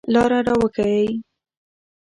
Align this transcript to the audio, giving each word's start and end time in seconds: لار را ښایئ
لار 0.13 0.31
را 0.47 0.55
ښایئ 0.75 1.09